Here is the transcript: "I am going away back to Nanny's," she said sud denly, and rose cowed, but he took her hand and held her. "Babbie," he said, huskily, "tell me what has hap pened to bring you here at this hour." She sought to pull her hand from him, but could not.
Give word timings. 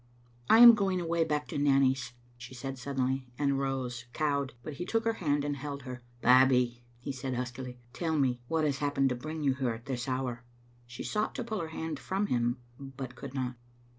"I 0.49 0.61
am 0.61 0.73
going 0.73 0.99
away 0.99 1.23
back 1.25 1.47
to 1.49 1.59
Nanny's," 1.59 2.13
she 2.35 2.55
said 2.55 2.79
sud 2.79 2.97
denly, 2.97 3.25
and 3.37 3.59
rose 3.59 4.05
cowed, 4.13 4.53
but 4.63 4.73
he 4.73 4.83
took 4.83 5.03
her 5.05 5.13
hand 5.13 5.45
and 5.45 5.55
held 5.55 5.83
her. 5.83 6.01
"Babbie," 6.23 6.81
he 6.97 7.11
said, 7.11 7.35
huskily, 7.35 7.77
"tell 7.93 8.17
me 8.17 8.41
what 8.47 8.65
has 8.65 8.79
hap 8.79 8.95
pened 8.95 9.09
to 9.09 9.15
bring 9.15 9.43
you 9.43 9.53
here 9.53 9.69
at 9.75 9.85
this 9.85 10.07
hour." 10.07 10.43
She 10.87 11.03
sought 11.03 11.35
to 11.35 11.43
pull 11.43 11.59
her 11.61 11.67
hand 11.67 11.99
from 11.99 12.25
him, 12.25 12.57
but 12.79 13.15
could 13.15 13.35
not. 13.35 13.57